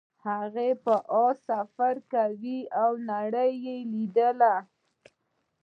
هغه 0.25 0.67
په 0.83 0.95
اس 1.21 1.37
سفر 1.49 1.95
کاوه 2.11 2.57
او 2.81 2.91
نړۍ 3.11 3.51
یې 3.65 3.77
لیدله. 3.91 4.55